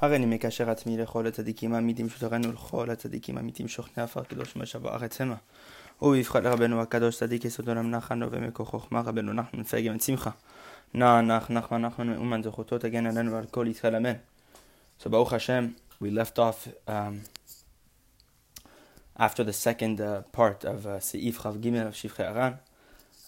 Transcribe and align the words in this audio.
הרי 0.00 0.16
אני 0.16 0.26
מקשר 0.26 0.70
עצמי 0.70 0.96
לכל 0.96 1.26
הצדיקים 1.26 1.74
האמיתים 1.74 2.08
שתורנו 2.08 2.52
לכל 2.52 2.90
הצדיקים 2.90 3.36
האמיתים 3.36 3.68
שוכני 3.68 4.02
עפר 4.02 4.24
קדוש 4.24 4.56
משה 4.56 4.78
בארץ 4.78 5.20
המה. 5.20 5.36
ובבחר 6.02 6.40
לרבנו 6.40 6.80
הקדוש 6.80 7.16
צדיק 7.16 7.44
יסוד 7.44 7.68
עולם 7.68 7.90
נחנו 7.90 8.30
ומקור 8.30 8.66
חוכמה 8.66 9.00
רבנו 9.00 9.32
נחמן 9.32 9.60
מפרק 9.60 9.84
גם 9.84 9.98
שמחה. 9.98 10.30
נח 10.94 11.22
נח 11.22 11.50
נחמן 11.50 11.82
נחמן 11.82 12.06
מאומן 12.06 12.42
זכותו 12.42 12.78
תגן 12.78 13.06
עלינו 13.06 13.36
על 13.36 13.44
כל 13.50 13.66
ישראל 13.68 13.96
אמן. 13.96 14.12
So 15.00 15.08
ברוך 15.08 15.32
השם, 15.32 15.68
we 16.02 16.06
left 16.06 16.38
off 16.38 16.68
um, 16.88 16.92
after 19.16 19.44
the 19.44 19.52
second 19.52 20.00
uh, 20.00 20.22
part 20.32 20.64
of 20.64 20.86
Seif 21.00 21.42
Chaf 21.42 21.54
Gimel 21.62 21.86
of 21.88 21.94
Shivchei 21.94 22.26
Haran. 22.28 22.58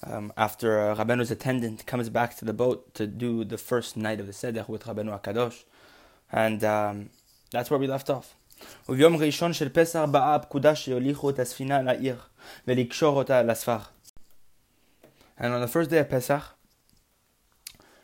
Um, 0.02 0.32
after 0.36 0.90
uh, 0.90 0.94
Rabbenu's 0.96 1.30
attendant 1.30 1.86
comes 1.86 2.08
back 2.10 2.36
to 2.36 2.44
the 2.44 2.52
boat 2.52 2.94
to 2.94 3.06
do 3.06 3.44
the 3.44 3.58
first 3.58 3.96
night 3.96 4.20
of 4.20 4.26
the 4.26 4.32
Seder 4.32 4.64
with 4.68 4.84
Rabbeinu 4.84 5.20
HaKadosh. 5.20 5.64
And 6.31 6.63
um, 6.63 7.09
that's 7.51 7.69
where 7.69 7.79
we 7.79 7.87
left 7.87 8.09
off. 8.09 8.35
וביום 8.89 9.15
ראשון 9.15 9.53
של 9.53 9.69
פסח 9.69 10.05
באה 10.11 10.35
הפקודה 10.35 10.75
שיוליכו 10.75 11.29
את 11.29 11.39
הספינה 11.39 11.81
לעיר 11.81 12.15
ולקשור 12.67 13.17
אותה 13.17 13.43
לספר. 13.43 13.77
And 15.39 15.53
on 15.53 15.61
the 15.61 15.67
first 15.67 15.89
day 15.89 15.97
of 15.97 16.09
Pesach, 16.09 16.43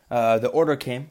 uh, 0.09 0.39
the 0.39 0.49
order 0.49 0.75
came 0.75 1.09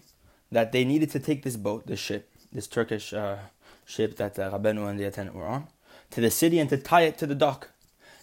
that 0.50 0.72
they 0.72 0.84
needed 0.84 1.10
to 1.12 1.20
take 1.20 1.42
this 1.42 1.56
boat, 1.56 1.86
this 1.86 2.00
ship, 2.00 2.28
this 2.52 2.66
Turkish 2.66 3.12
uh, 3.12 3.36
ship 3.84 4.16
that 4.16 4.38
uh, 4.38 4.50
Rabbeinu 4.50 4.88
and 4.88 4.98
the 4.98 5.04
attendant 5.04 5.36
were 5.36 5.46
on, 5.46 5.68
to 6.10 6.20
the 6.20 6.30
city 6.30 6.58
and 6.58 6.68
to 6.70 6.76
tie 6.76 7.02
it 7.02 7.18
to 7.18 7.26
the 7.26 7.34
dock. 7.34 7.68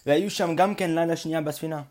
והיו 0.06 0.30
שם 0.30 0.56
גם 0.56 0.74
כן 0.74 0.90
לילה 0.90 1.16
שנייה 1.16 1.40
בספינה. 1.40 1.82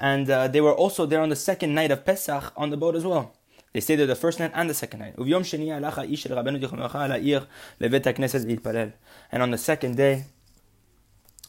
And 0.00 0.28
uh, 0.28 0.48
they 0.48 0.60
were 0.60 0.74
also 0.74 1.06
there 1.06 1.20
on 1.20 1.28
the 1.28 1.36
second 1.36 1.74
night 1.74 1.92
of 1.92 2.04
Pesach 2.04 2.52
on 2.56 2.70
the 2.70 2.76
boat 2.76 2.96
as 2.96 3.04
well. 3.04 3.34
They 3.72 3.80
stayed 3.80 3.96
there 3.96 4.06
the 4.06 4.14
first 4.14 4.38
night 4.38 4.52
and 4.54 4.68
the 4.68 4.74
second 4.74 4.98
night. 4.98 5.14
וביום 5.18 5.44
שני 5.44 5.72
הלך 5.72 5.98
האיש 5.98 6.22
של 6.22 6.34
רבנו 6.34 6.58
זיכרונו 6.60 6.84
על 6.94 7.12
העיר 7.12 7.46
לבית 7.80 8.06
הכנסת 8.06 8.40
להתפלל. 8.46 8.88
And 9.32 9.36
on 9.36 9.50
the 9.50 9.58
second 9.58 9.96
day, 9.96 10.24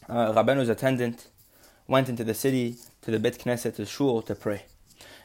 uh, 0.09 0.33
Rabbenu's 0.33 0.69
attendant 0.69 1.27
went 1.88 2.09
into 2.09 2.23
the 2.23 2.33
city 2.33 2.75
to 3.02 3.11
the 3.11 3.19
Bet 3.19 3.38
Knesset, 3.39 3.75
to 3.75 3.86
shul, 3.86 4.22
to 4.22 4.36
pray. 4.36 4.59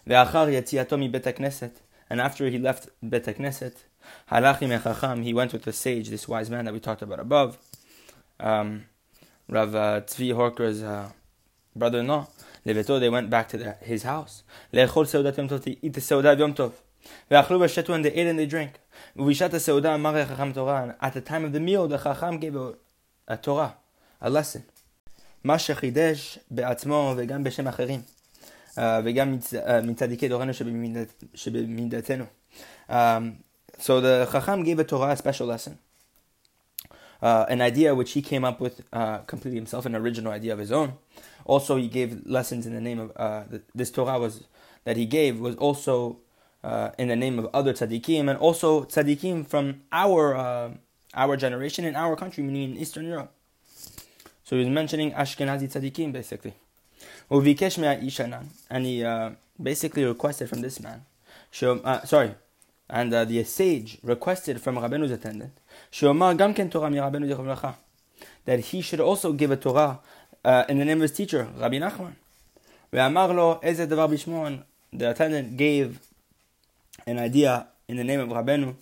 ואחר 0.07 0.49
יציאתו 0.49 0.99
מבית 0.99 1.27
הכנסת, 1.27 1.81
and 2.11 2.21
after 2.21 2.51
he 2.51 2.59
left 2.59 2.89
Bet 3.03 3.39
Knesset, 3.39 3.79
הלך 4.31 4.63
עם 4.63 4.73
החכם, 4.73 5.23
he 5.23 5.35
went 5.35 5.53
with 5.53 5.65
the 5.65 5.73
sage, 5.73 6.09
this 6.09 6.29
wise 6.29 6.51
man 6.51 6.65
that 6.65 6.75
we 6.75 6.81
talked 6.81 7.03
about 7.03 7.21
above, 7.21 7.59
um, 8.41 8.85
Rav 9.49 9.75
uh, 9.75 10.01
Tzvi 10.01 10.35
Horker's 10.35 10.83
uh, 10.83 11.11
brother-in-law, 11.77 12.27
לביתו, 12.67 12.99
they 12.99 13.11
went 13.11 13.31
back 13.31 13.53
to 13.53 13.57
the, 13.57 13.89
his 13.89 14.05
house. 14.05 14.43
לאכול 14.73 15.07
סעודת 15.07 15.39
יום 15.39 15.49
טוב, 15.49 15.61
to 15.61 15.85
eat 15.85 15.97
the 15.97 16.01
סעודה 16.01 16.35
ביום 16.35 16.53
טוב. 16.53 16.73
ואכלו 17.31 17.61
ושתו, 17.61 17.97
and 17.97 18.05
they 18.05 18.11
ate 18.11 18.33
and 18.33 18.51
they 18.51 18.53
drank. 18.53 18.79
ובשעת 19.17 19.55
הסעודה 19.55 19.95
אמר 19.95 20.17
החכם 20.17 20.53
תורה, 20.53 20.87
at 21.01 21.07
the 21.07 21.29
time 21.29 21.45
of 21.45 21.57
the 21.57 21.61
meal, 21.61 21.95
the 21.95 21.99
חכם 21.99 22.39
gave 22.39 22.57
a, 22.57 23.33
a 23.33 23.47
Torah, 23.47 23.71
a 24.23 24.29
lesson. 24.29 24.79
מה 25.45 25.59
שחידש 25.59 26.39
בעצמו 26.51 27.15
וגם 27.17 27.45
בשם 27.45 27.69
אחרים. 27.69 28.01
Uh, 28.75 28.81
וגם 29.05 29.33
מצ, 29.33 29.55
uh, 29.55 29.57
מצדיקי 29.85 30.29
דורנו 30.29 30.55
שבמידת, 30.55 31.25
שבמידתנו. 31.35 32.25
Um, 32.89 32.93
so 33.79 34.01
the 34.01 34.27
Chacham 34.33 34.63
gave 34.63 34.79
a 34.79 34.85
Torah 34.85 35.11
a 35.11 35.17
special 35.17 35.47
lesson. 35.47 35.79
Uh, 37.21 37.45
an 37.49 37.61
idea 37.61 37.95
which 37.95 38.13
he 38.13 38.23
came 38.23 38.45
up 38.45 38.61
with 38.61 38.83
uh, 38.93 39.19
completely 39.27 39.59
himself, 39.59 39.87
an 39.87 39.97
original 39.97 40.33
idea 40.33 40.53
of 40.53 40.61
his 40.61 40.71
own. 40.71 40.93
Also, 41.46 41.78
he 41.78 41.88
gave 41.88 42.26
lessons 42.26 42.66
in 42.66 42.74
the 42.74 42.82
name 42.82 43.00
of 43.00 43.12
uh, 43.16 43.44
this 43.76 43.92
Torah 43.92 44.20
was 44.20 44.44
that 44.86 44.98
he 44.98 45.06
gave 45.06 45.40
was 45.40 45.56
also 45.58 46.20
uh, 46.64 46.92
in 46.98 47.08
the 47.10 47.16
name 47.16 47.40
of 47.40 47.50
other 47.54 47.74
tzaddikim 47.74 48.30
and 48.30 48.38
also 48.40 48.84
tzaddikim 48.84 49.46
from 49.46 49.82
our 49.92 50.36
uh, 50.36 50.72
our 51.14 51.38
generation 51.38 51.86
in 51.86 51.96
our 51.96 52.16
country, 52.16 52.44
meaning 52.44 52.72
in 52.72 52.78
Eastern 52.78 53.06
Europe. 53.06 53.32
So 54.44 54.58
he's 54.58 54.68
mentioning 54.68 55.12
Ashkenazi 55.12 55.72
tzaddikim 55.72 56.12
basically. 56.12 56.54
And 57.30 58.86
he 58.86 59.04
uh, 59.04 59.32
basically 59.62 60.06
requested 60.06 60.50
from 60.50 60.62
this 60.62 60.80
man, 60.80 61.06
sorry, 61.52 62.36
and 62.90 63.14
the 63.14 63.44
sage 63.44 63.98
requested 64.04 64.62
from 64.62 64.78
Rabbenu's 64.78 65.12
attendant, 65.12 65.54
that 68.46 68.60
he 68.60 68.82
should 68.82 69.00
also 69.00 69.34
give 69.34 69.52
a 69.52 69.58
Torah 69.58 70.00
uh, 70.44 70.66
in 70.68 70.78
the 70.78 70.86
name 70.86 70.98
of 70.98 71.04
his 71.04 71.12
teacher, 71.12 71.48
Rabbi 71.58 71.78
Nachman. 71.78 72.16
The 72.92 73.00
attendant 75.10 75.58
gave 75.58 76.00
an 77.08 77.18
idea 77.18 77.68
in 77.88 77.98
the 77.98 78.04
name 78.04 78.20
of 78.20 78.30
Rabbeinu, 78.30 78.76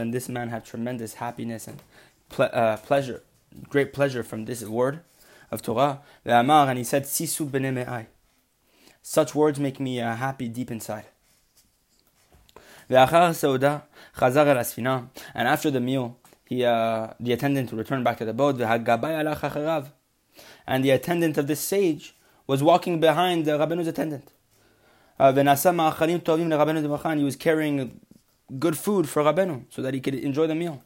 and 0.00 0.14
this 0.14 0.28
man 0.28 0.48
had 0.48 0.64
tremendous 0.64 1.14
happiness 1.14 1.66
and 1.66 1.82
ple- 2.28 2.50
uh, 2.52 2.76
pleasure, 2.78 3.22
great 3.68 3.92
pleasure 3.92 4.22
from 4.22 4.44
this 4.44 4.62
word 4.62 5.00
of 5.50 5.62
Torah. 5.62 6.00
And 6.24 6.78
he 6.78 6.84
said, 6.84 7.06
Such 7.06 7.40
words 9.34 9.58
make 9.58 9.80
me 9.80 10.00
uh, 10.00 10.14
happy 10.16 10.48
deep 10.48 10.70
inside. 10.70 11.04
And 12.88 12.98
after 15.48 15.70
the 15.70 15.80
meal, 15.80 16.16
he, 16.44 16.64
uh, 16.64 17.08
the 17.18 17.32
attendant 17.32 17.72
returned 17.72 18.04
back 18.04 18.18
to 18.18 18.24
the 18.24 18.34
boat. 18.34 18.60
And 20.66 20.84
the 20.84 20.90
attendant 20.90 21.38
of 21.38 21.46
this 21.46 21.60
sage 21.60 22.14
was 22.46 22.62
walking 22.62 23.00
behind 23.00 23.44
the 23.46 23.52
Rabbenu's 23.52 23.88
attendant. 23.88 24.32
Uh, 25.18 25.32
he 27.16 27.24
was 27.24 27.36
carrying 27.36 28.00
good 28.58 28.76
food 28.76 29.08
for 29.08 29.22
Rabbenu 29.22 29.64
so 29.70 29.80
that 29.82 29.94
he 29.94 30.00
could 30.00 30.14
enjoy 30.14 30.46
the 30.46 30.54
meal. 30.54 30.82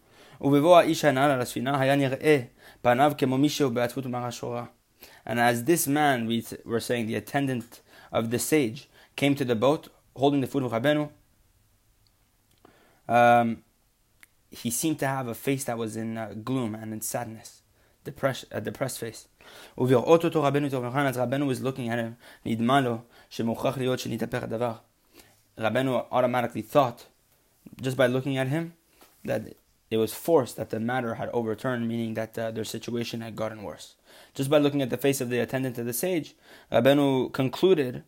And 5.27 5.41
as 5.41 5.65
this 5.65 5.87
man, 5.89 6.27
we 6.27 6.45
were 6.65 6.81
saying, 6.81 7.07
the 7.07 7.15
attendant 7.17 7.81
of 8.13 8.31
the 8.31 8.39
sage, 8.39 8.89
came 9.17 9.35
to 9.35 9.45
the 9.45 9.57
boat 9.57 9.89
holding 10.15 10.41
the 10.41 10.47
food 10.47 10.63
of 10.63 10.73
Rabbenu, 10.73 11.11
um, 13.09 13.65
he 14.51 14.71
seemed 14.71 14.99
to 15.01 15.07
have 15.07 15.29
a 15.29 15.35
face 15.35 15.65
that 15.65 15.79
was 15.79 15.97
in 15.97 16.17
uh, 16.17 16.35
gloom 16.43 16.75
and 16.75 16.93
in 16.93 17.01
sadness, 17.01 17.63
a 18.07 18.61
depressed 18.61 18.99
face. 18.99 19.29
as 19.77 21.17
Rabbeinu 21.17 21.47
was 21.47 21.61
looking 21.63 21.89
at 21.89 21.99
him, 21.99 22.17
Rabbeinu 25.59 26.07
automatically 26.11 26.63
thought, 26.63 27.07
just 27.81 27.97
by 27.97 28.07
looking 28.07 28.37
at 28.37 28.49
him, 28.49 28.75
that 29.25 29.55
it 29.91 29.97
was 29.97 30.15
forced 30.15 30.57
that 30.57 30.71
the 30.71 30.81
matter 30.81 31.15
had 31.15 31.29
overturned, 31.31 31.89
meaning 31.89 32.15
that 32.15 32.39
uh, 32.39 32.51
their 32.51 32.65
situation 32.65 33.21
had 33.21 33.35
gotten 33.37 33.63
worse. 33.63 33.95
Just 34.35 34.51
by 34.51 34.59
looking 34.59 34.83
at 34.83 34.91
the 34.91 34.97
face 34.97 35.21
of 35.21 35.31
the 35.31 35.39
attendant 35.41 35.79
of 35.79 35.87
the 35.87 35.93
sage, 35.93 36.35
Rabbeinu 36.71 37.33
concluded 37.33 38.05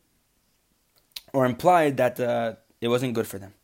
or 1.33 1.47
implied 1.47 1.97
that 1.97 2.21
uh, 2.21 2.55
it 2.81 2.89
wasn't 2.89 3.15
good 3.15 3.27
for 3.27 3.39
them. 3.39 3.55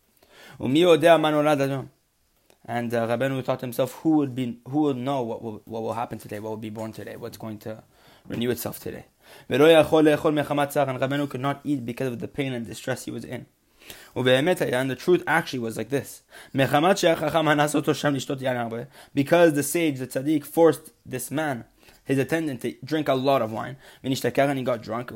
And 2.69 2.93
uh, 2.93 3.07
Rabbeinu 3.07 3.45
thought 3.45 3.61
to 3.61 3.67
himself, 3.67 3.93
who 4.03 4.11
would 4.17 4.35
be, 4.35 4.59
who 4.69 4.81
will 4.81 4.95
know 4.95 5.23
what 5.23 5.41
will, 5.41 5.63
what 5.65 5.83
will 5.83 5.93
happen 5.93 6.19
today, 6.19 6.41
what 6.41 6.51
will 6.51 6.57
be 6.57 6.69
born 6.71 6.93
today, 6.93 7.15
what's 7.17 7.39
going 7.39 7.59
to 7.61 7.85
renew 8.27 8.51
itself 8.51 8.81
today. 8.81 9.07
And 9.49 9.63
Rabbeinu 9.63 11.31
could 11.31 11.41
not 11.41 11.61
eat 11.63 11.87
because 11.87 12.09
of 12.13 12.19
the 12.19 12.27
pain 12.27 12.53
and 12.53 12.67
distress 12.67 13.05
he 13.05 13.13
was 13.13 13.25
in. 13.25 13.47
And 14.17 14.91
the 14.91 14.97
truth 14.99 15.23
actually 15.29 15.61
was 15.61 15.77
like 15.77 15.91
this. 15.91 16.23
Because 16.53 16.73
the 19.53 19.63
sage, 19.63 19.99
the 20.01 20.07
tzaddik, 20.09 20.45
forced 20.45 20.93
this 21.05 21.31
man, 21.31 21.65
his 22.05 22.19
attendant, 22.19 22.63
to 22.63 22.75
drink 22.85 23.07
a 23.09 23.15
lot 23.15 23.43
of 23.43 23.53
wine. 23.53 23.77
And 24.03 24.13
he 24.13 24.63
got 24.65 24.83
drunk. 24.83 25.13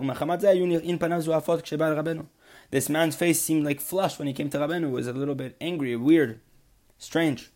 This 2.71 2.89
man's 2.89 3.17
face 3.17 3.41
seemed 3.41 3.65
like 3.65 3.81
flushed 3.81 4.21
when 4.21 4.29
he 4.29 4.35
came 4.35 4.51
to 4.51 4.59
Rabbeinu. 4.59 4.85
It 4.85 4.91
was 4.91 5.09
a 5.09 5.13
little 5.13 5.35
bit 5.35 5.57
angry, 5.61 5.97
weird, 5.97 6.41
strange. 7.01 7.51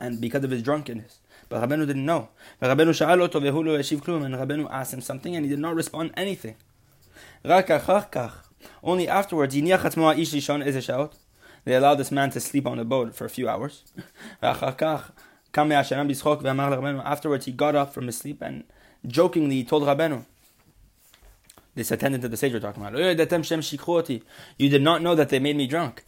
And 0.00 0.20
because 0.20 0.44
of 0.44 0.50
his 0.50 0.62
drunkenness. 0.62 1.18
But 1.48 1.62
Rabbeinu 1.62 1.86
didn't 1.86 2.06
know. 2.06 2.28
And 2.60 2.78
Rabbeinu 2.78 4.68
asked 4.70 4.92
him 4.92 5.00
something 5.00 5.36
and 5.36 5.44
he 5.44 5.50
did 5.50 5.58
not 5.58 5.74
respond 5.74 6.12
anything. 6.16 6.56
Only 8.82 9.08
afterwards, 9.08 9.54
in 9.54 9.66
Shon 9.66 10.62
Ezeshaut. 10.62 11.12
they 11.64 11.74
allowed 11.74 11.96
this 11.96 12.10
man 12.10 12.30
to 12.30 12.40
sleep 12.40 12.66
on 12.66 12.78
the 12.78 12.84
boat 12.84 13.14
for 13.14 13.24
a 13.24 13.30
few 13.30 13.48
hours. 13.48 13.84
Afterwards, 14.42 15.10
he 17.46 17.52
got 17.52 17.74
up 17.74 17.92
from 17.92 18.06
his 18.06 18.18
sleep 18.18 18.42
and 18.42 18.64
jokingly 19.06 19.64
told 19.64 19.84
Rabbeinu, 19.84 20.24
this 21.74 21.90
attendant 21.90 22.24
of 22.24 22.30
the 22.30 22.36
sage 22.36 22.52
we're 22.52 22.60
talking 22.60 22.82
about. 22.82 22.98
You 24.58 24.68
did 24.68 24.82
not 24.82 25.02
know 25.02 25.14
that 25.14 25.28
they 25.28 25.38
made 25.38 25.56
me 25.56 25.66
drunk. 25.66 26.04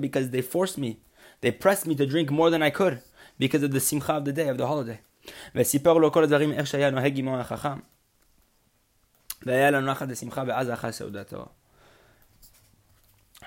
Because 0.00 0.30
they 0.30 0.42
forced 0.42 0.78
me. 0.78 1.00
They 1.40 1.50
pressed 1.50 1.86
me 1.86 1.94
to 1.96 2.06
drink 2.06 2.30
more 2.30 2.50
than 2.50 2.62
I 2.62 2.70
could 2.70 3.02
because 3.38 3.62
of 3.62 3.72
the 3.72 3.80
simcha 3.80 4.12
of 4.12 4.24
the 4.24 4.32
day, 4.32 4.48
of 4.48 4.58
the 4.58 4.66
holiday. 4.66 5.00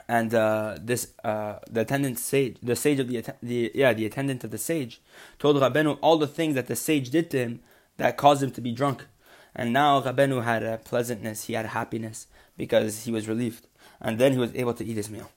and 0.07 0.33
uh, 0.33 0.77
this 0.79 1.13
uh, 1.23 1.59
the 1.69 1.81
attendant 1.81 2.19
sage, 2.19 2.57
the 2.61 2.75
sage 2.75 2.99
of 2.99 3.07
the, 3.07 3.23
the 3.41 3.71
yeah 3.73 3.93
the 3.93 4.05
attendant 4.05 4.43
of 4.43 4.51
the 4.51 4.57
sage, 4.57 5.01
told 5.39 5.55
Rabenu 5.57 5.97
all 6.01 6.17
the 6.17 6.27
things 6.27 6.55
that 6.55 6.67
the 6.67 6.75
sage 6.75 7.09
did 7.09 7.31
to 7.31 7.37
him 7.39 7.59
that 7.97 8.17
caused 8.17 8.43
him 8.43 8.51
to 8.51 8.61
be 8.61 8.71
drunk, 8.71 9.07
and 9.55 9.71
now 9.71 10.01
Rabenu 10.01 10.43
had 10.43 10.63
a 10.63 10.77
pleasantness, 10.77 11.45
he 11.45 11.53
had 11.53 11.67
happiness 11.67 12.27
because 12.57 13.03
he 13.03 13.11
was 13.11 13.27
relieved, 13.27 13.67
and 14.01 14.19
then 14.19 14.33
he 14.33 14.37
was 14.37 14.53
able 14.53 14.73
to 14.73 14.83
eat 14.83 14.97
his 14.97 15.09
meal. 15.09 15.31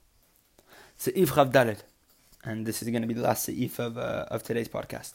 Seif 0.98 1.28
Chavdalet, 1.28 1.78
and 2.44 2.66
this 2.66 2.82
is 2.82 2.88
going 2.88 3.02
to 3.02 3.08
be 3.08 3.14
the 3.14 3.22
last 3.22 3.48
seif 3.48 3.78
of 3.78 3.96
uh, 3.96 4.26
of 4.28 4.42
today's 4.42 4.68
podcast. 4.68 5.14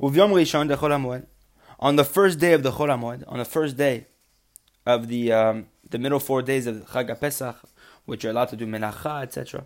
On 0.00 1.96
the 1.96 2.04
first 2.04 2.38
day 2.40 2.52
of 2.52 2.62
the 2.64 2.72
Chol 2.72 2.88
Hamoed, 2.88 3.24
on 3.28 3.38
the 3.38 3.44
first 3.44 3.76
day 3.76 4.06
of 4.84 5.06
the 5.06 5.32
um, 5.32 5.66
the 5.88 5.98
middle 5.98 6.18
four 6.18 6.42
days 6.42 6.66
of 6.66 6.76
Chag 6.90 7.20
Pesach, 7.20 7.56
which 8.04 8.24
you're 8.24 8.32
allowed 8.32 8.48
to 8.48 8.56
do 8.56 8.66
melacha, 8.66 9.22
etc. 9.22 9.64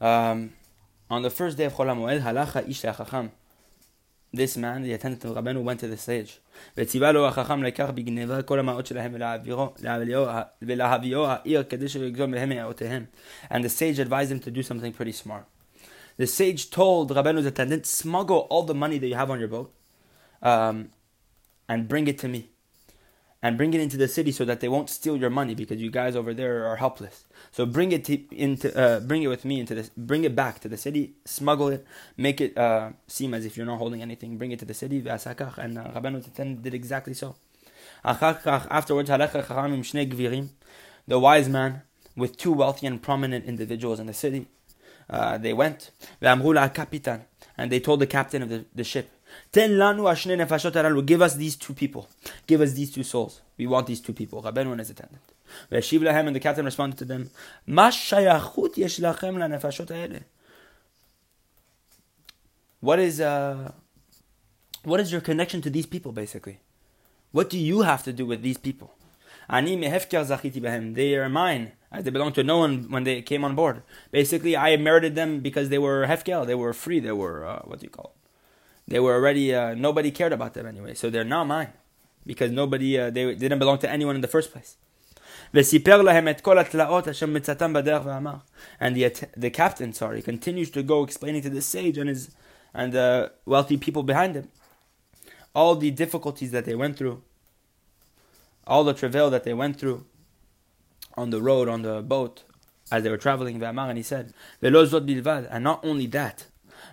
Um, 0.00 0.54
on 1.08 1.22
the 1.22 1.30
first 1.30 1.56
day 1.56 1.64
of 1.66 1.74
Chol 1.74 1.86
Hamoed, 1.86 2.22
halacha 2.22 2.68
ish. 2.68 2.82
This 4.33 4.57
man, 4.57 4.83
the 4.83 4.93
attendant 4.93 5.23
of 5.25 5.35
Rabbeinu, 5.37 5.63
went 5.63 5.79
to 5.79 5.87
the 5.87 5.97
stage. 5.97 6.39
וציווה 6.77 7.11
לו 7.11 7.27
החכם 7.27 7.63
לקח 7.63 7.89
בגניבה 7.95 8.41
כל 8.41 8.59
המעות 8.59 8.85
שלהם 8.85 9.15
ולהביאו 10.61 11.25
העיר 11.27 11.63
כדי 11.63 11.89
שיגזול 11.89 12.25
מהם 12.25 12.49
מעותיהם. 12.49 13.05
And 13.49 13.63
the 13.63 13.69
sage 13.69 13.99
advised 13.99 14.31
him 14.31 14.39
to 14.39 14.51
do 14.51 14.63
something 14.63 14.93
pretty 14.93 15.11
smart. 15.11 15.45
The 16.17 16.27
sage 16.27 16.69
told 16.69 17.11
Rabbeinu's 17.11 17.45
attendant, 17.45 17.85
smuggle 17.85 18.47
all 18.49 18.63
the 18.63 18.73
money 18.73 18.97
that 18.99 19.07
you 19.07 19.15
have 19.15 19.29
on 19.29 19.39
your 19.39 19.49
boat 19.49 19.73
um, 20.41 20.89
and 21.67 21.87
bring 21.87 22.07
it 22.07 22.17
to 22.19 22.27
me 22.27 22.49
and 23.42 23.56
bring 23.56 23.72
it 23.72 23.80
into 23.80 23.96
the 23.96 24.08
city 24.08 24.32
so 24.32 24.44
that 24.44 24.60
they 24.60 24.68
won't 24.68 24.90
steal 24.90 25.16
your 25.16 25.30
money 25.30 25.54
because 25.54 25.80
you 25.80 25.90
guys 25.90 26.14
over 26.14 26.34
there 26.34 26.66
are 26.66 26.76
helpless. 26.76 27.24
So 27.50 27.64
bring 27.64 27.92
it 27.92 28.04
to, 28.04 28.18
into 28.34 28.76
uh, 28.78 29.00
bring 29.00 29.22
it 29.22 29.28
with 29.28 29.44
me 29.44 29.60
into 29.60 29.74
this 29.74 29.90
bring 29.96 30.24
it 30.24 30.36
back 30.36 30.60
to 30.60 30.68
the 30.68 30.76
city, 30.76 31.14
smuggle 31.24 31.68
it, 31.68 31.86
make 32.16 32.40
it 32.40 32.56
uh, 32.56 32.90
seem 33.06 33.32
as 33.34 33.46
if 33.46 33.56
you're 33.56 33.66
not 33.66 33.78
holding 33.78 34.02
anything. 34.02 34.36
Bring 34.36 34.52
it 34.52 34.58
to 34.58 34.64
the 34.64 34.74
city. 34.74 34.98
And 34.98 35.08
uh, 35.08 35.20
Rabbeinu 35.94 36.62
did 36.62 36.74
exactly 36.74 37.14
so. 37.14 37.36
Afterwards, 38.04 39.08
the 41.08 41.18
wise 41.18 41.48
man 41.48 41.82
with 42.16 42.36
two 42.36 42.52
wealthy 42.52 42.86
and 42.86 43.00
prominent 43.02 43.46
individuals 43.46 43.98
in 44.00 44.06
the 44.06 44.12
city, 44.12 44.46
uh, 45.08 45.38
they 45.38 45.52
went 45.52 45.90
and 46.20 47.72
they 47.72 47.80
told 47.80 48.00
the 48.00 48.06
captain 48.06 48.42
of 48.42 48.48
the, 48.48 48.64
the 48.74 48.84
ship 48.84 49.10
Ten 49.52 49.72
lanu 49.72 50.10
ashne. 50.10 51.06
Give 51.06 51.22
us 51.22 51.34
these 51.34 51.56
two 51.56 51.74
people. 51.74 52.08
Give 52.50 52.62
us 52.62 52.72
these 52.72 52.90
two 52.90 53.04
souls. 53.04 53.42
We 53.58 53.68
want 53.68 53.86
these 53.86 54.00
two 54.00 54.12
people. 54.12 54.42
Rabbeinu 54.42 54.72
and 54.72 54.80
his 54.80 54.90
attendant. 54.90 55.22
Veshiv 55.70 56.00
lahem, 56.00 56.26
and 56.26 56.34
the 56.34 56.40
captain 56.40 56.64
responded 56.64 56.98
to 56.98 57.04
them. 57.04 57.30
What 62.80 62.98
is 62.98 63.20
uh, 63.20 63.70
what 64.82 64.98
is 64.98 65.12
your 65.12 65.20
connection 65.20 65.62
to 65.62 65.70
these 65.70 65.86
people, 65.86 66.10
basically? 66.10 66.58
What 67.30 67.48
do 67.48 67.56
you 67.56 67.82
have 67.82 68.02
to 68.02 68.12
do 68.12 68.26
with 68.26 68.42
these 68.42 68.58
people? 68.58 68.94
They 69.48 71.14
are 71.14 71.28
mine, 71.28 71.72
as 71.92 72.02
they 72.04 72.10
belong 72.10 72.32
to 72.32 72.42
no 72.42 72.58
one 72.58 72.90
when 72.90 73.04
they 73.04 73.22
came 73.22 73.44
on 73.44 73.54
board. 73.54 73.84
Basically, 74.10 74.56
I 74.56 74.76
merited 74.76 75.14
them 75.14 75.38
because 75.38 75.68
they 75.68 75.78
were 75.78 76.04
hefker. 76.04 76.44
They 76.44 76.56
were 76.56 76.72
free. 76.72 76.98
They 76.98 77.12
were 77.12 77.46
uh, 77.46 77.60
what 77.62 77.78
do 77.78 77.84
you 77.84 77.90
call 77.90 78.16
it? 78.16 78.90
They 78.90 78.98
were 78.98 79.14
already 79.14 79.54
uh, 79.54 79.74
nobody 79.76 80.10
cared 80.10 80.32
about 80.32 80.54
them 80.54 80.66
anyway, 80.66 80.94
so 80.94 81.10
they're 81.10 81.22
not 81.22 81.46
mine 81.46 81.74
because 82.26 82.50
nobody 82.50 82.98
uh, 82.98 83.10
they 83.10 83.34
didn't 83.34 83.58
belong 83.58 83.78
to 83.78 83.90
anyone 83.90 84.14
in 84.14 84.20
the 84.20 84.28
first 84.28 84.52
place. 84.52 84.76
And 85.52 85.64
the, 88.96 89.28
the 89.36 89.50
captain, 89.50 89.92
sorry, 89.92 90.22
continues 90.22 90.70
to 90.70 90.82
go 90.82 91.02
explaining 91.02 91.42
to 91.42 91.50
the 91.50 91.62
sage 91.62 91.98
and 91.98 92.08
his 92.08 92.30
and 92.72 92.92
the 92.92 93.32
wealthy 93.46 93.76
people 93.76 94.04
behind 94.04 94.36
him 94.36 94.48
all 95.54 95.76
the 95.76 95.90
difficulties 95.90 96.50
that 96.52 96.64
they 96.64 96.74
went 96.74 96.96
through, 96.96 97.22
all 98.66 98.84
the 98.84 98.94
travail 98.94 99.30
that 99.30 99.44
they 99.44 99.54
went 99.54 99.78
through 99.78 100.04
on 101.16 101.30
the 101.30 101.42
road, 101.42 101.68
on 101.68 101.82
the 101.82 102.02
boat, 102.02 102.44
as 102.90 103.02
they 103.02 103.10
were 103.10 103.16
traveling. 103.16 103.62
And 103.62 103.96
he 103.96 104.02
said, 104.02 104.32
and 104.62 105.64
not 105.64 105.84
only 105.84 106.06
that, 106.06 106.46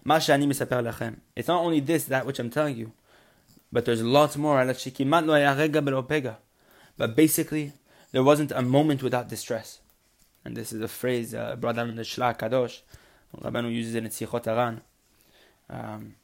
it's 0.05 1.47
not 1.47 1.63
only 1.63 1.79
this, 1.79 2.05
that 2.05 2.25
which 2.25 2.39
I'm 2.39 2.49
telling 2.49 2.77
you, 2.77 2.93
but 3.71 3.85
there's 3.85 4.01
lots 4.01 4.37
more. 4.37 4.63
But 6.97 7.15
basically, 7.15 7.73
there 8.11 8.23
wasn't 8.23 8.51
a 8.51 8.61
moment 8.61 9.03
without 9.03 9.27
distress. 9.29 9.79
And 10.45 10.55
this 10.55 10.71
is 10.71 10.81
a 10.81 10.87
phrase 10.87 11.33
uh, 11.35 11.55
brought 11.57 11.75
down 11.75 11.89
in 11.89 11.95
the 11.95 12.03
Shlah 12.03 12.37
Kadosh. 12.37 12.81
Rabbanu 13.37 13.73
uses 13.73 13.95
it 13.95 14.03
in 14.03 14.09
Sichot 14.09 14.47
Aran. 14.47 14.81
Um, 15.69 16.15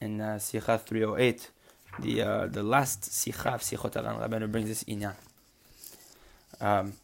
in 0.00 0.20
uh, 0.20 0.38
308, 0.38 1.50
the, 2.00 2.22
uh, 2.22 2.46
the 2.46 2.62
last 2.62 3.04
Sikha 3.04 3.50
of 3.50 3.60
Sichot 3.60 3.96
Aran, 3.96 4.16
Rabbanu 4.16 4.50
brings 4.50 4.68
this 4.68 4.84
inyan. 4.84 5.14
Um, 6.60 6.94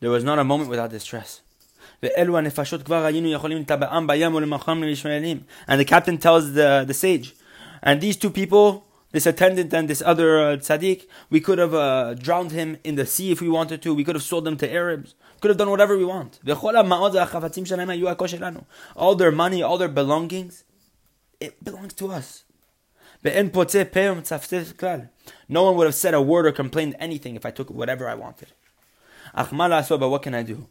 there 0.00 0.10
was 0.10 0.24
not 0.24 0.38
a 0.38 0.44
moment 0.44 0.70
without 0.70 0.90
distress. 0.90 1.42
And 2.00 2.10
the 5.80 5.84
captain 5.86 6.18
tells 6.18 6.52
the, 6.54 6.84
the 6.86 6.94
sage, 6.94 7.34
and 7.82 8.00
these 8.00 8.16
two 8.16 8.30
people, 8.30 8.86
this 9.10 9.26
attendant 9.26 9.72
and 9.74 9.88
this 9.88 10.02
other 10.02 10.38
uh, 10.38 10.56
tzaddik, 10.56 11.06
we 11.30 11.40
could 11.40 11.58
have 11.58 11.74
uh, 11.74 12.14
drowned 12.14 12.52
him 12.52 12.78
in 12.84 12.94
the 12.94 13.06
sea 13.06 13.32
if 13.32 13.40
we 13.40 13.48
wanted 13.48 13.82
to. 13.82 13.94
We 13.94 14.04
could 14.04 14.14
have 14.14 14.22
sold 14.22 14.44
them 14.44 14.56
to 14.58 14.72
Arabs. 14.72 15.14
Could 15.40 15.50
have 15.50 15.58
done 15.58 15.70
whatever 15.70 15.98
we 15.98 16.04
want. 16.04 16.38
All 18.96 19.14
their 19.16 19.32
money, 19.32 19.62
all 19.62 19.78
their 19.78 19.88
belongings, 19.88 20.64
it 21.40 21.64
belongs 21.64 21.94
to 21.94 22.12
us. 22.12 22.44
No 25.48 25.62
one 25.64 25.76
would 25.76 25.86
have 25.86 25.94
said 25.94 26.14
a 26.14 26.22
word 26.22 26.46
or 26.46 26.52
complained 26.52 26.96
anything 26.98 27.36
if 27.36 27.44
I 27.44 27.50
took 27.50 27.70
whatever 27.70 28.08
I 28.08 28.14
wanted. 28.14 28.52
What 29.34 30.22
can 30.22 30.34
I 30.34 30.42
do? 30.42 30.68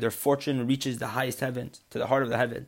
Their 0.00 0.10
fortune 0.10 0.66
reaches 0.66 0.98
the 0.98 1.08
highest 1.08 1.40
heaven, 1.40 1.70
to 1.90 1.98
the 1.98 2.06
heart 2.06 2.22
of 2.22 2.28
the 2.28 2.36
heaven. 2.36 2.66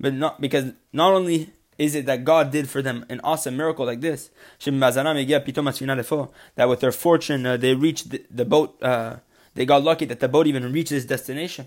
But 0.00 0.14
not 0.14 0.40
because 0.40 0.72
not 0.92 1.12
only 1.12 1.52
is 1.78 1.94
it 1.94 2.06
that 2.06 2.24
God 2.24 2.50
did 2.50 2.68
for 2.68 2.82
them 2.82 3.04
an 3.08 3.20
awesome 3.24 3.56
miracle 3.56 3.86
like 3.86 4.00
this, 4.00 4.30
that 4.64 6.68
with 6.68 6.80
their 6.80 6.92
fortune 6.92 7.46
uh, 7.46 7.56
they 7.56 7.74
reached 7.74 8.10
the, 8.10 8.24
the 8.30 8.44
boat, 8.44 8.82
uh, 8.82 9.16
they 9.54 9.64
got 9.64 9.82
lucky 9.82 10.04
that 10.04 10.20
the 10.20 10.28
boat 10.28 10.46
even 10.46 10.72
reached 10.72 10.92
its 10.92 11.06
destination. 11.06 11.66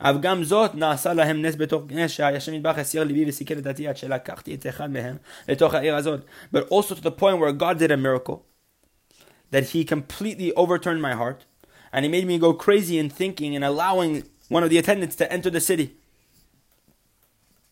But 0.00 0.18
also 6.70 6.94
to 6.94 7.00
the 7.00 7.12
point 7.12 7.38
where 7.38 7.52
God 7.52 7.78
did 7.78 7.90
a 7.90 7.96
miracle, 7.96 8.46
that 9.50 9.70
He 9.70 9.84
completely 9.84 10.52
overturned 10.54 11.02
my 11.02 11.14
heart, 11.14 11.44
and 11.92 12.04
He 12.04 12.10
made 12.10 12.26
me 12.26 12.38
go 12.38 12.52
crazy 12.52 12.98
in 12.98 13.10
thinking 13.10 13.54
and 13.54 13.64
allowing 13.64 14.24
one 14.48 14.62
of 14.62 14.70
the 14.70 14.78
attendants 14.78 15.16
to 15.16 15.32
enter 15.32 15.50
the 15.50 15.60
city. 15.60 15.96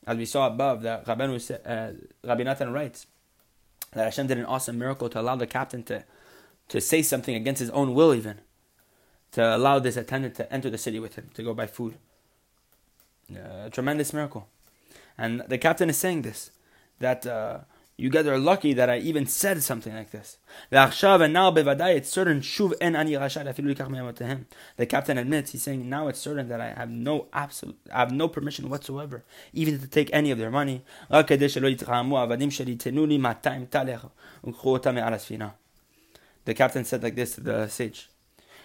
As 0.07 0.17
we 0.17 0.25
saw 0.25 0.47
above, 0.47 0.83
that 0.83 1.07
Rabbi, 1.07 1.25
uh, 1.25 1.93
Rabbi 2.25 2.43
Nathan 2.43 2.73
writes 2.73 3.07
that 3.93 4.05
Hashem 4.05 4.27
did 4.29 4.39
an 4.39 4.47
awesome 4.47 4.79
miracle 4.79 5.09
to 5.09 5.21
allow 5.21 5.37
the 5.37 5.47
captain 5.47 5.83
to, 5.85 6.05
to 6.69 6.81
say 6.81 7.03
something 7.03 7.35
against 7.35 7.61
his 7.61 7.71
own 7.71 7.95
will, 7.95 8.15
even 8.15 8.41
to 9.33 9.57
allow 9.57 9.79
this 9.79 9.97
attendant 9.97 10.35
to 10.37 10.53
enter 10.53 10.71
the 10.71 10.79
city 10.79 10.99
with 10.99 11.15
him 11.15 11.31
to 11.35 11.43
go 11.43 11.55
buy 11.55 11.67
food. 11.67 11.97
A 13.37 13.71
tremendous 13.71 14.13
miracle. 14.13 14.49
And 15.17 15.43
the 15.49 15.59
captain 15.59 15.91
is 15.91 15.99
saying 15.99 16.23
this 16.23 16.51
that 16.99 17.27
uh, 17.27 17.61
you 18.01 18.09
guys 18.09 18.27
are 18.27 18.39
lucky 18.39 18.73
that 18.73 18.89
I 18.89 18.97
even 18.99 19.27
said 19.27 19.63
something 19.63 19.95
like 19.95 20.11
this. 20.11 20.39
And 20.71 21.33
now 21.35 21.55
it's 21.55 22.09
certain 22.09 22.41
The 24.77 24.87
captain 24.87 25.19
admits, 25.19 25.53
he's 25.53 25.63
saying, 25.63 25.89
now 25.89 26.09
it's 26.09 26.19
certain 26.19 26.49
that 26.49 26.63
I 26.63 26.71
have 26.71 26.89
no 26.89 27.27
absolute, 27.35 27.79
I 27.93 27.99
have 27.99 28.11
no 28.11 28.27
permission 28.27 28.71
whatsoever, 28.71 29.23
even 29.53 29.79
to 29.79 29.87
take 29.87 30.09
any 30.15 30.31
of 30.31 30.39
their 30.39 30.51
money. 30.51 30.83
The 31.11 31.25
captain 36.55 36.85
said 36.85 37.03
like 37.03 37.17
this 37.17 37.35
to 37.35 37.43
the 37.43 37.69
sage, 37.69 38.09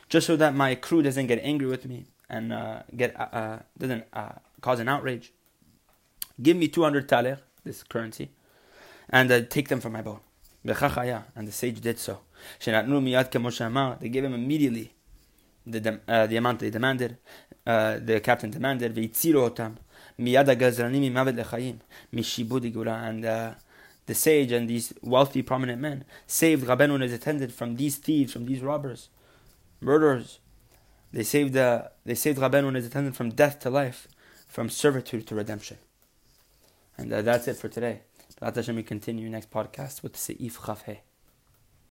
just 0.07 0.27
so 0.27 0.37
that 0.37 0.55
my 0.55 0.75
crew 0.75 1.01
doesn't 1.01 1.27
get 1.27 1.41
angry 1.43 1.67
with 1.67 1.85
me 1.85 2.05
and 2.29 2.53
uh, 2.53 2.83
get 2.95 3.19
uh, 3.19 3.27
uh 3.31 3.59
doesn't 3.77 4.05
uh, 4.13 4.33
cause 4.61 4.79
an 4.79 4.89
outrage. 4.89 5.31
Give 6.41 6.57
me 6.57 6.67
200 6.67 7.07
taler, 7.07 7.39
this 7.63 7.83
currency, 7.83 8.31
and 9.09 9.31
uh, 9.31 9.41
take 9.41 9.69
them 9.69 9.79
from 9.79 9.93
my 9.93 10.01
boat. 10.01 10.21
And 10.65 11.47
the 11.47 11.51
sage 11.51 11.79
did 11.79 11.99
so. 11.99 12.21
They 12.65 14.09
gave 14.09 14.23
him 14.23 14.33
immediately 14.33 14.93
the, 15.65 15.79
the 15.79 16.37
amount 16.37 16.59
they 16.59 16.69
demanded. 16.69 17.17
The 17.65 18.21
captain 18.23 18.51
demanded, 18.51 18.97
and 18.97 19.15
uh, 23.25 23.53
the 24.05 24.13
sage 24.13 24.51
and 24.51 24.69
these 24.69 24.93
wealthy, 25.01 25.41
prominent 25.41 25.81
men, 25.81 26.05
saved 26.27 26.67
Rabbeinu 26.67 26.95
and 26.95 27.03
his 27.03 27.13
attendant 27.13 27.51
from 27.51 27.75
these 27.75 27.97
thieves, 27.97 28.33
from 28.33 28.45
these 28.45 28.61
robbers, 28.61 29.09
murderers. 29.81 30.39
They 31.15 31.23
saved, 31.23 31.55
uh, 31.55 31.83
they 32.03 32.13
saved 32.13 32.39
Rabbeinu 32.39 32.67
and 32.67 32.75
his 32.75 32.87
attendant 32.87 33.15
from 33.15 33.29
death 33.29 33.59
to 33.59 33.69
life, 33.69 34.09
from 34.49 34.69
servitude 34.69 35.25
to 35.27 35.35
redemption. 35.35 35.77
And 36.97 37.13
uh, 37.13 37.21
that's 37.21 37.47
it 37.47 37.55
for 37.55 37.69
today. 37.69 38.01
Hashem, 38.41 38.75
we 38.75 38.83
continue 38.83 39.29
next 39.29 39.49
podcast 39.49 40.03
with 40.03 40.17
Seif 40.17 40.57
Chafhe. 40.57 40.97